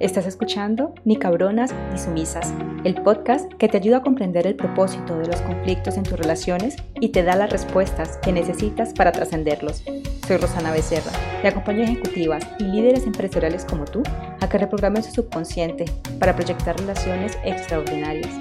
[0.00, 2.52] Estás escuchando Ni cabronas ni sumisas,
[2.84, 6.76] el podcast que te ayuda a comprender el propósito de los conflictos en tus relaciones
[7.00, 9.82] y te da las respuestas que necesitas para trascenderlos.
[10.26, 11.12] Soy Rosana Becerra
[11.42, 14.02] y acompaño a ejecutivas y líderes empresariales como tú
[14.40, 15.84] a que reprogramen su subconsciente
[16.18, 18.32] para proyectar relaciones extraordinarias.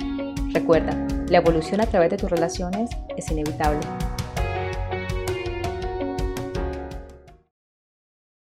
[0.54, 0.96] Recuerda,
[1.30, 3.80] la evolución a través de tus relaciones es inevitable.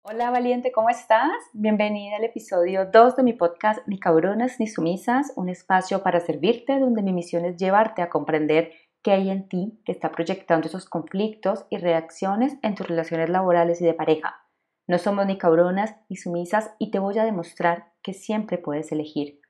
[0.08, 1.32] Hola valiente, ¿cómo estás?
[1.52, 6.78] Bienvenida al episodio 2 de mi podcast Ni cabronas ni sumisas, un espacio para servirte
[6.78, 8.70] donde mi misión es llevarte a comprender
[9.02, 13.80] qué hay en ti que está proyectando esos conflictos y reacciones en tus relaciones laborales
[13.80, 14.46] y de pareja.
[14.86, 19.40] No somos ni cabronas ni sumisas y te voy a demostrar que siempre puedes elegir.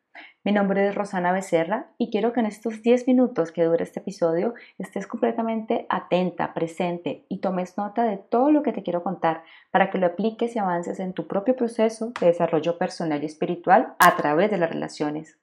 [0.44, 4.00] Mi nombre es Rosana Becerra y quiero que en estos 10 minutos que dura este
[4.00, 9.42] episodio estés completamente atenta, presente y tomes nota de todo lo que te quiero contar
[9.70, 13.94] para que lo apliques y avances en tu propio proceso de desarrollo personal y espiritual
[13.98, 15.38] a través de las relaciones.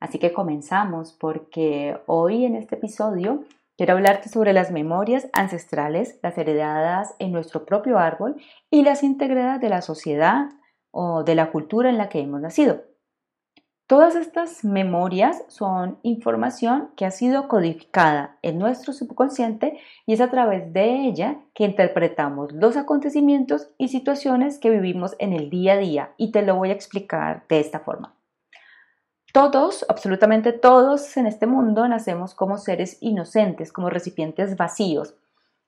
[0.00, 3.44] Así que comenzamos porque hoy en este episodio
[3.76, 8.36] quiero hablarte sobre las memorias ancestrales, las heredadas en nuestro propio árbol
[8.70, 10.48] y las integradas de la sociedad
[10.90, 12.82] o de la cultura en la que hemos nacido.
[13.92, 20.30] Todas estas memorias son información que ha sido codificada en nuestro subconsciente y es a
[20.30, 25.76] través de ella que interpretamos los acontecimientos y situaciones que vivimos en el día a
[25.76, 28.14] día y te lo voy a explicar de esta forma.
[29.34, 35.16] Todos, absolutamente todos en este mundo nacemos como seres inocentes, como recipientes vacíos.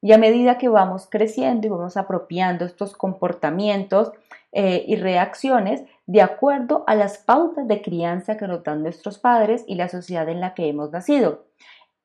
[0.00, 4.12] Y a medida que vamos creciendo y vamos apropiando estos comportamientos
[4.56, 9.64] eh, y reacciones, de acuerdo a las pautas de crianza que nos dan nuestros padres
[9.66, 11.46] y la sociedad en la que hemos nacido.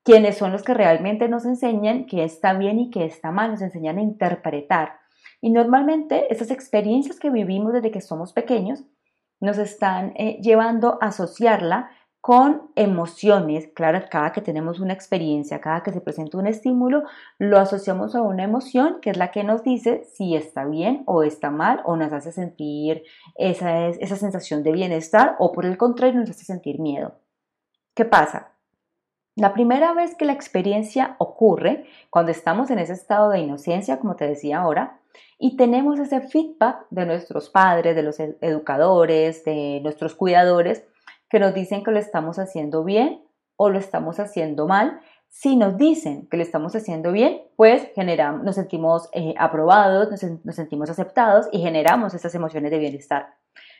[0.04, 3.62] Quienes son los que realmente nos enseñan qué está bien y qué está mal, nos
[3.62, 4.94] enseñan a interpretar.
[5.42, 8.84] Y normalmente esas experiencias que vivimos desde que somos pequeños
[9.40, 13.70] nos están eh, llevando a asociarla con emociones.
[13.74, 17.04] Claro, cada que tenemos una experiencia, cada que se presenta un estímulo,
[17.38, 21.24] lo asociamos a una emoción que es la que nos dice si está bien o
[21.24, 23.04] está mal o nos hace sentir
[23.36, 27.16] esa, esa sensación de bienestar o por el contrario nos hace sentir miedo.
[27.96, 28.54] ¿Qué pasa?
[29.36, 34.18] La primera vez que la experiencia ocurre, cuando estamos en ese estado de inocencia, como
[34.18, 35.00] te decía ahora,
[35.38, 40.84] y tenemos ese feedback de nuestros padres, de los educadores, de nuestros cuidadores,
[41.30, 43.24] que nos dicen que lo estamos haciendo bien
[43.56, 45.00] o lo estamos haciendo mal.
[45.28, 50.56] Si nos dicen que lo estamos haciendo bien, pues generamos, nos sentimos eh, aprobados, nos,
[50.56, 53.36] sentimos aceptados y generamos esas emociones de bienestar.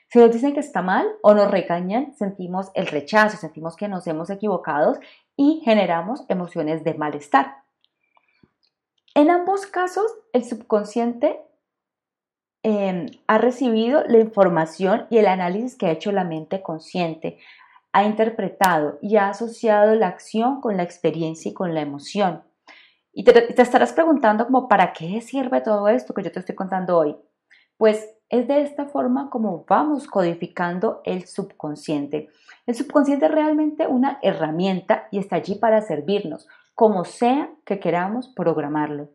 [0.10, 4.06] Si nos dicen que está mal o nos regañan, sentimos el rechazo, sentimos que nos
[4.08, 5.00] hemos equivocado
[5.36, 7.56] y generamos emociones de malestar.
[9.16, 11.40] En ambos casos, el subconsciente
[12.62, 17.38] Em, ha recibido la información y el análisis que ha hecho la mente consciente,
[17.94, 22.44] ha interpretado y ha asociado la acción con la experiencia y con la emoción.
[23.14, 26.56] Y te, te estarás preguntando como, ¿para qué sirve todo esto que yo te estoy
[26.56, 27.16] contando hoy?
[27.78, 32.30] Pues es de esta forma como vamos codificando el subconsciente.
[32.66, 38.28] El subconsciente es realmente una herramienta y está allí para servirnos, como sea que queramos
[38.28, 39.10] programarlo.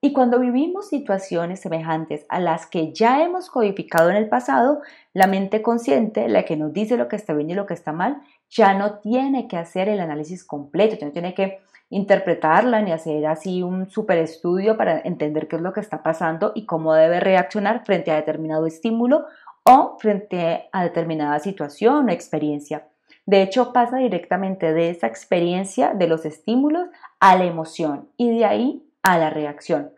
[0.00, 4.80] Y cuando vivimos situaciones semejantes a las que ya hemos codificado en el pasado,
[5.12, 7.92] la mente consciente, la que nos dice lo que está bien y lo que está
[7.92, 11.58] mal, ya no tiene que hacer el análisis completo, ya no tiene que
[11.90, 16.52] interpretarla ni hacer así un super estudio para entender qué es lo que está pasando
[16.54, 19.26] y cómo debe reaccionar frente a determinado estímulo
[19.64, 22.86] o frente a determinada situación o experiencia.
[23.26, 26.88] De hecho, pasa directamente de esa experiencia de los estímulos
[27.18, 29.92] a la emoción y de ahí a la reacción.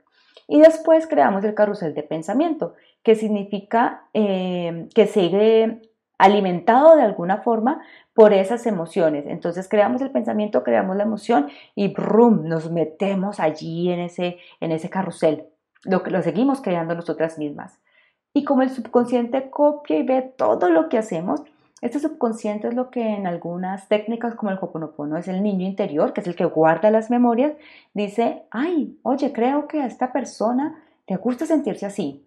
[0.49, 5.81] Y después creamos el carrusel de pensamiento, que significa eh, que sigue
[6.19, 7.81] alimentado de alguna forma
[8.15, 9.25] por esas emociones.
[9.27, 14.72] Entonces creamos el pensamiento, creamos la emoción y brum, nos metemos allí en ese, en
[14.72, 15.47] ese carrusel.
[15.84, 17.81] Lo, lo seguimos creando nosotras mismas.
[18.34, 21.43] Y como el subconsciente copia y ve todo lo que hacemos,
[21.81, 26.12] este subconsciente es lo que en algunas técnicas como el Hoponopono es el niño interior,
[26.12, 27.55] que es el que guarda las memorias,
[27.94, 32.27] dice, ay, oye, creo que a esta persona le gusta sentirse así,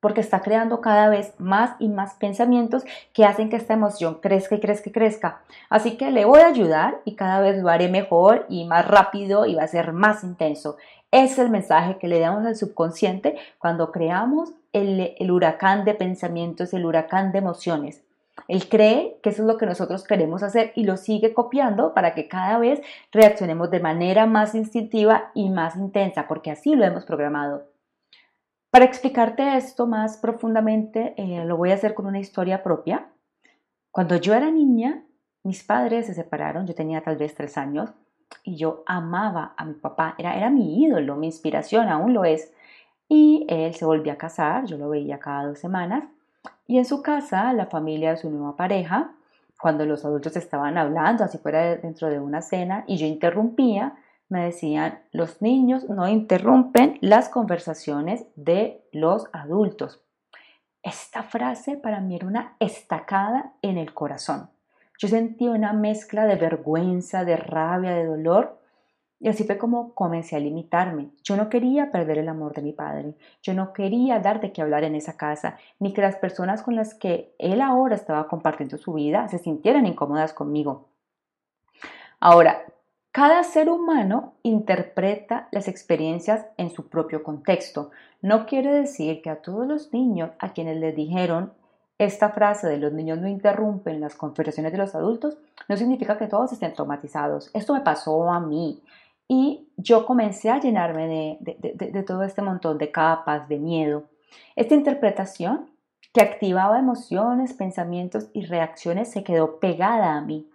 [0.00, 4.56] porque está creando cada vez más y más pensamientos que hacen que esta emoción crezca
[4.56, 5.40] y crezca y crezca.
[5.70, 9.46] Así que le voy a ayudar y cada vez lo haré mejor y más rápido
[9.46, 10.76] y va a ser más intenso.
[11.12, 16.74] Es el mensaje que le damos al subconsciente cuando creamos el, el huracán de pensamientos,
[16.74, 18.02] el huracán de emociones.
[18.48, 22.14] Él cree que eso es lo que nosotros queremos hacer y lo sigue copiando para
[22.14, 22.80] que cada vez
[23.12, 27.68] reaccionemos de manera más instintiva y más intensa, porque así lo hemos programado.
[28.70, 33.06] Para explicarte esto más profundamente, eh, lo voy a hacer con una historia propia.
[33.92, 35.04] Cuando yo era niña,
[35.44, 37.90] mis padres se separaron, yo tenía tal vez tres años,
[38.42, 42.52] y yo amaba a mi papá, era, era mi ídolo, mi inspiración, aún lo es.
[43.08, 46.04] Y él se volvió a casar, yo lo veía cada dos semanas,
[46.66, 49.12] y en su casa, la familia de su nueva pareja,
[49.60, 53.94] cuando los adultos estaban hablando, así fuera dentro de una cena, y yo interrumpía,
[54.28, 60.02] me decían, los niños no interrumpen las conversaciones de los adultos.
[60.82, 64.50] Esta frase para mí era una estacada en el corazón.
[64.98, 68.60] Yo sentía una mezcla de vergüenza, de rabia, de dolor.
[69.20, 71.10] Y así fue como comencé a limitarme.
[71.22, 73.14] Yo no quería perder el amor de mi padre.
[73.42, 76.76] Yo no quería dar de qué hablar en esa casa, ni que las personas con
[76.76, 80.88] las que él ahora estaba compartiendo su vida se sintieran incómodas conmigo.
[82.20, 82.64] Ahora,
[83.12, 87.90] cada ser humano interpreta las experiencias en su propio contexto.
[88.20, 91.52] No quiere decir que a todos los niños a quienes les dijeron
[91.98, 95.38] esta frase de los niños no interrumpen las conversaciones de los adultos
[95.68, 97.50] no significa que todos estén traumatizados.
[97.54, 98.82] Esto me pasó a mí
[99.28, 104.04] y yo comencé a llenarme de, todo este montón de capas, de miedo.
[104.56, 105.70] Esta interpretación
[106.12, 110.48] que activaba emociones, pensamientos y reacciones se quedó pegada a mí.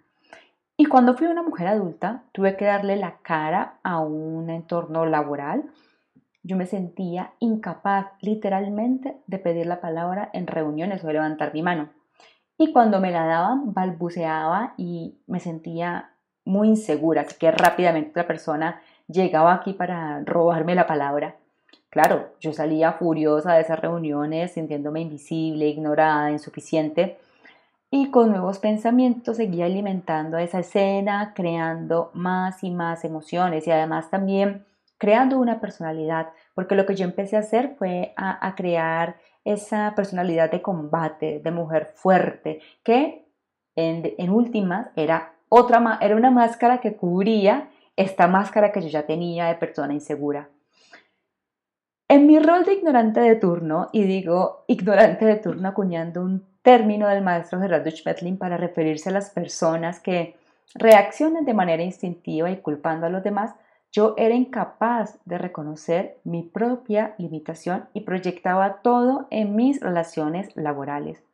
[0.76, 5.64] Y cuando fui una mujer adulta, tuve que darle la cara a un entorno laboral.
[6.42, 11.62] Yo me sentía incapaz literalmente de pedir la palabra en reuniones o de levantar mi
[11.62, 11.90] mano.
[12.56, 16.09] Y cuando me la daban, balbuceaba y me sentía
[16.44, 21.36] muy insegura, que rápidamente otra persona llegaba aquí para robarme la palabra.
[21.90, 27.18] Claro, yo salía furiosa de esas reuniones, sintiéndome invisible, ignorada, insuficiente
[27.90, 34.10] y con nuevos pensamientos seguía alimentando esa escena, creando más y más emociones y además
[34.10, 34.64] también
[34.96, 40.50] creando una personalidad, porque lo que yo empecé a hacer fue a, crear esa personalidad
[40.50, 43.26] de combate, de mujer fuerte, que
[43.74, 49.04] en, en últimas era, otra, era una máscara que cubría esta máscara que yo ya
[49.04, 50.48] tenía de persona insegura.
[52.08, 57.08] En mi rol de ignorante de turno, y digo ignorante de turno acuñando un término
[57.08, 60.36] del maestro Gerardo Schmetlin para referirse a las personas que
[60.74, 63.54] reaccionan de manera instintiva y culpando a los demás,
[63.92, 71.29] yo era incapaz de reconocer mi propia limitación y proyectaba todo en mis relaciones laborales.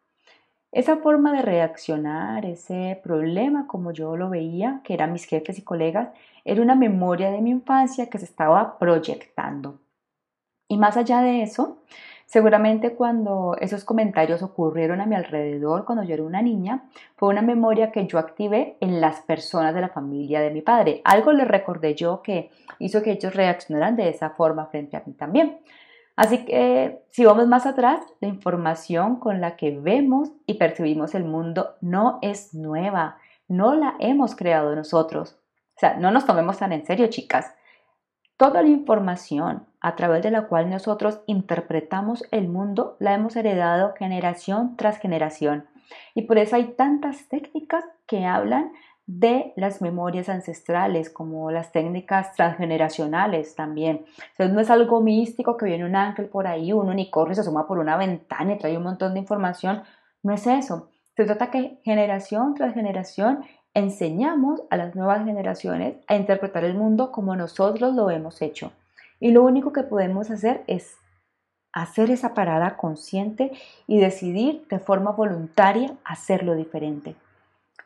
[0.73, 5.63] Esa forma de reaccionar, ese problema como yo lo veía, que eran mis jefes y
[5.63, 6.11] colegas,
[6.45, 9.81] era una memoria de mi infancia que se estaba proyectando.
[10.69, 11.79] Y más allá de eso,
[12.27, 16.83] Seguramente cuando esos comentarios ocurrieron a mi alrededor cuando yo era una niña,
[17.15, 21.03] fue una memoria que yo activé en las personas de la familia de mi padre.
[21.05, 25.13] Algo les recordé yo que hizo que ellos reaccionaran de esa forma frente a mí
[25.13, 25.59] también.
[26.17, 31.25] Así que si vamos más atrás, la información con la que vemos y percibimos el
[31.25, 33.19] mundo no es nueva,
[33.49, 35.39] no la hemos creado nosotros.
[35.77, 37.55] O sea, no nos tomemos tan en serio, chicas.
[38.39, 43.95] Toda la información a través de la cual nosotros interpretamos el mundo la hemos heredado
[43.97, 45.67] generación tras generación.
[46.15, 48.73] Y por eso hay tantas técnicas que hablan
[49.07, 54.05] de las memorias ancestrales, como las técnicas transgeneracionales también.
[54.33, 57.67] Entonces no es algo místico que viene un ángel por ahí, un unicornio se asoma
[57.67, 59.83] por una ventana y trae un montón de información.
[60.23, 60.91] No es eso.
[61.17, 63.45] Se trata que generación tras generación
[63.75, 68.73] enseñamos a las nuevas generaciones a interpretar el mundo como nosotros lo hemos hecho.
[69.21, 70.97] Y lo único que podemos hacer es
[71.73, 73.53] hacer esa parada consciente
[73.87, 77.17] y decidir de forma voluntaria hacerlo diferente.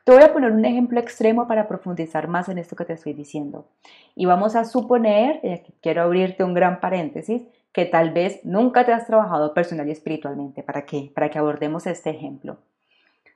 [0.04, 3.12] Te voy a poner un ejemplo extremo para profundizar más en esto que te estoy
[3.12, 3.69] diciendo.
[4.14, 7.42] Y vamos a suponer, y aquí quiero abrirte un gran paréntesis,
[7.73, 10.62] que tal vez nunca te has trabajado personal y espiritualmente.
[10.62, 11.12] ¿Para qué?
[11.14, 12.59] Para que abordemos este ejemplo.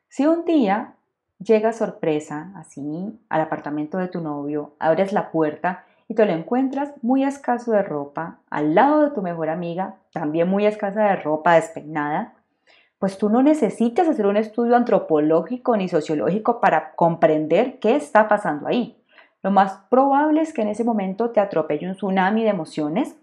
[0.08, 0.94] Si un día
[1.44, 6.92] Llega sorpresa, así, al apartamento de tu novio, abres la puerta y te lo encuentras
[7.02, 11.56] muy escaso de ropa, al lado de tu mejor amiga, también muy escasa de ropa,
[11.56, 12.34] despeinada,
[13.04, 18.66] pues tú no necesitas hacer un estudio antropológico ni sociológico para comprender qué está pasando
[18.66, 18.96] ahí.
[19.42, 23.14] Lo más probable es que en ese momento te atropelle un tsunami de emociones,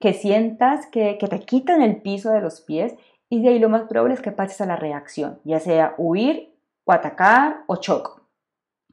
[0.00, 2.94] que sientas que, que te quitan el piso de los pies
[3.28, 6.54] y de ahí lo más probable es que pases a la reacción, ya sea huir
[6.86, 8.22] o atacar o choco.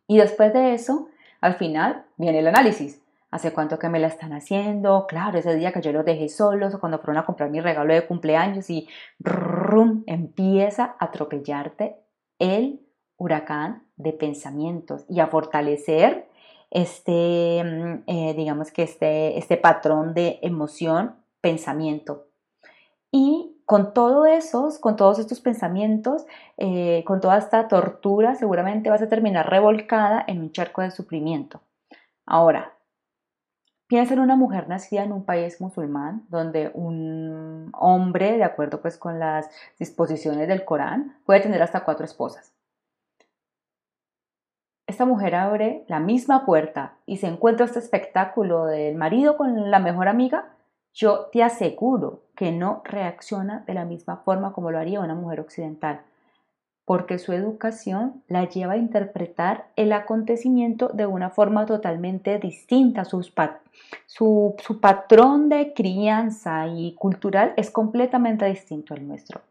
[0.10, 1.08] Y después de eso,
[1.40, 3.02] al final viene el análisis.
[3.34, 5.08] ¿Hace cuánto que me la están haciendo?
[5.08, 7.92] Claro, ese día que yo los dejé solos o cuando fueron a comprar mi regalo
[7.92, 8.88] de cumpleaños y
[10.06, 11.96] empieza a atropellarte
[12.38, 12.86] el
[13.18, 16.30] huracán de pensamientos y a fortalecer
[16.70, 22.28] este, mm, eh, digamos que este, este patrón de emoción, pensamiento.
[23.12, 29.02] Y con todo esos, con todos estos pensamientos, eh, con toda esta tortura, seguramente vas
[29.02, 31.62] a terminar revolcada en un charco de sufrimiento.
[32.28, 32.73] Ahora,
[33.94, 38.98] piensa en una mujer nacida en un país musulmán, donde un hombre, de acuerdo pues
[38.98, 42.56] con las disposiciones del Corán, puede tener hasta cuatro esposas.
[44.88, 49.78] Esta mujer abre la misma puerta y se encuentra este espectáculo del marido con la
[49.78, 50.56] mejor amiga,
[50.92, 55.40] yo te aseguro que no reacciona de la misma forma como lo haría una mujer
[55.40, 56.02] occidental,
[56.86, 63.06] porque su educación la lleva a interpretar el acontecimiento de una forma totalmente distinta.
[63.06, 63.24] su,
[64.58, 69.42] su patrón de crianza y cultural es completamente distinto al nuestro.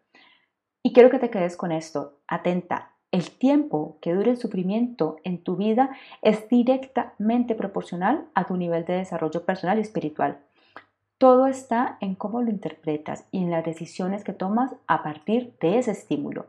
[0.82, 2.90] Y quiero que te quedes con esto, atenta.
[3.12, 5.90] El tiempo que dure el sufrimiento en tu vida
[6.22, 10.38] es directamente proporcional a tu nivel de desarrollo personal y espiritual.
[11.18, 15.78] Todo está en cómo lo interpretas y en las decisiones que tomas a partir de
[15.78, 16.46] ese estímulo.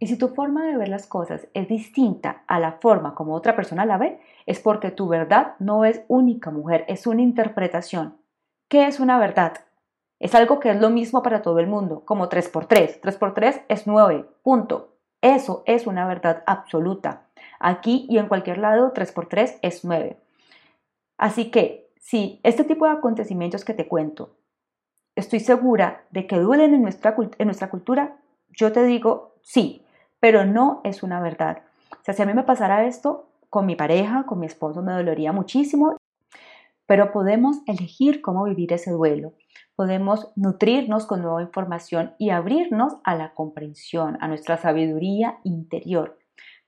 [0.00, 3.54] Y si tu forma de ver las cosas es distinta a la forma como otra
[3.54, 8.16] persona la ve, es porque tu verdad no es única, mujer, es una interpretación.
[8.68, 9.52] ¿Qué es una verdad?
[10.18, 13.00] Es algo que es lo mismo para todo el mundo, como 3x3.
[13.00, 14.96] 3x3 es 9, punto.
[15.22, 17.28] Eso es una verdad absoluta.
[17.60, 20.18] Aquí y en cualquier lado, 3x3 es 9.
[21.16, 24.34] Así que Sí, este tipo de acontecimientos que te cuento,
[25.14, 28.16] estoy segura de que duelen en nuestra, en nuestra cultura,
[28.48, 29.84] yo te digo sí,
[30.20, 31.62] pero no es una verdad.
[31.92, 34.92] O sea, si a mí me pasara esto con mi pareja, con mi esposo, me
[34.92, 35.96] dolería muchísimo,
[36.86, 39.32] pero podemos elegir cómo vivir ese duelo.
[39.74, 46.18] Podemos nutrirnos con nueva información y abrirnos a la comprensión, a nuestra sabiduría interior.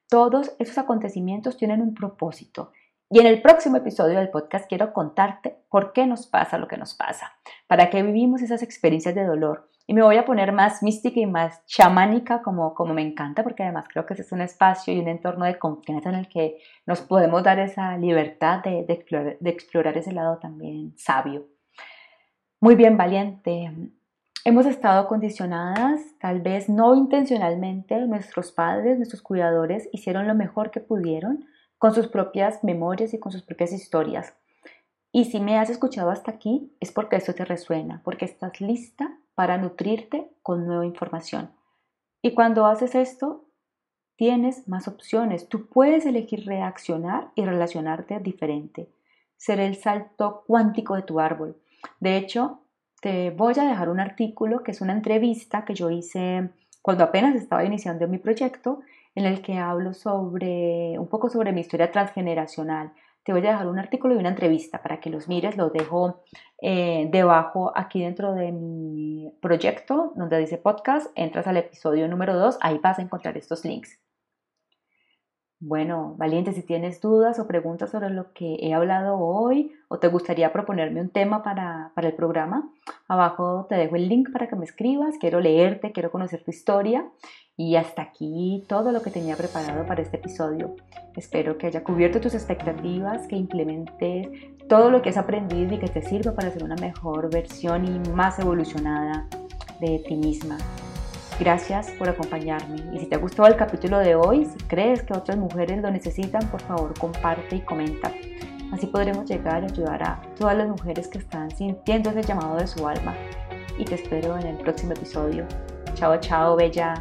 [0.08, 2.72] Todos esos acontecimientos tienen un propósito
[3.14, 6.78] y en el próximo episodio del podcast quiero contarte por qué nos pasa lo que
[6.78, 7.34] nos pasa,
[7.66, 9.68] para qué vivimos esas experiencias de dolor.
[9.92, 13.62] Y me voy a poner más mística y más chamánica como, como me encanta, porque
[13.62, 16.56] además creo que ese es un espacio y un entorno de confianza en el que
[16.86, 21.46] nos podemos dar esa libertad de, explorar, de explorar ese lado también sabio.
[22.58, 23.70] Muy bien, valiente.
[24.46, 30.80] Hemos estado condicionadas, tal vez no intencionalmente, nuestros padres, nuestros cuidadores hicieron lo mejor que
[30.80, 31.44] pudieron
[31.76, 34.32] con sus propias memorias y con sus propias historias.
[35.12, 39.18] Y si me has escuchado hasta aquí, es porque esto te resuena, porque estás lista
[39.34, 41.50] para nutrirte con nueva información.
[42.22, 43.44] Y cuando haces esto,
[44.16, 45.48] tienes más opciones.
[45.48, 48.88] Tú puedes elegir reaccionar y relacionarte diferente.
[49.36, 51.56] Ser el salto cuántico de tu árbol.
[51.98, 52.60] De hecho,
[53.00, 57.34] te voy a dejar un artículo que es una entrevista que yo hice cuando apenas
[57.34, 58.80] estaba iniciando mi proyecto
[59.14, 62.92] en el que hablo sobre un poco sobre mi historia transgeneracional.
[63.24, 66.24] Te voy a dejar un artículo y una entrevista para que los mires, los dejo
[66.60, 72.58] eh, debajo aquí dentro de mi proyecto donde dice podcast, entras al episodio número 2,
[72.60, 74.00] ahí vas a encontrar estos links.
[75.64, 80.08] Bueno, valiente, si tienes dudas o preguntas sobre lo que he hablado hoy o te
[80.08, 82.68] gustaría proponerme un tema para, para, el programa,
[83.06, 85.18] abajo te dejo el link para que me escribas.
[85.20, 87.08] Quiero leerte, quiero conocer tu historia.
[87.56, 90.74] Y hasta aquí todo lo que tenía preparado para este episodio.
[91.16, 94.28] Espero que haya cubierto tus expectativas, que implementes
[94.68, 98.10] todo lo que has aprendido y que te sirva para ser una mejor versión y
[98.10, 99.28] más evolucionada
[99.80, 100.56] de ti misma.
[101.38, 105.12] Gracias por acompañarme y si te ha gustado el capítulo de hoy, si crees que
[105.12, 108.12] otras mujeres lo necesitan, por favor comparte y comenta.
[108.72, 112.66] Así podremos llegar a ayudar a todas las mujeres que están sintiendo ese llamado de
[112.66, 113.14] su alma.
[113.78, 115.46] Y te espero en el próximo episodio.
[115.94, 116.94] Chao, chao, bella.